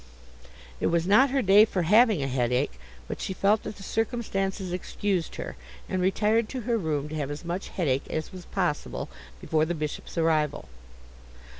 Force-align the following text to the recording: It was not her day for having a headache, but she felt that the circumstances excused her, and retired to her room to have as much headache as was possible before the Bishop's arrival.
It 0.79 0.87
was 0.87 1.05
not 1.05 1.29
her 1.29 1.43
day 1.43 1.63
for 1.63 1.83
having 1.83 2.23
a 2.23 2.27
headache, 2.27 2.79
but 3.07 3.21
she 3.21 3.35
felt 3.35 3.61
that 3.61 3.75
the 3.77 3.83
circumstances 3.83 4.73
excused 4.73 5.35
her, 5.35 5.55
and 5.87 6.01
retired 6.01 6.49
to 6.49 6.61
her 6.61 6.75
room 6.79 7.07
to 7.09 7.15
have 7.17 7.29
as 7.29 7.45
much 7.45 7.69
headache 7.69 8.09
as 8.09 8.31
was 8.33 8.45
possible 8.45 9.09
before 9.39 9.63
the 9.65 9.75
Bishop's 9.75 10.17
arrival. 10.17 10.67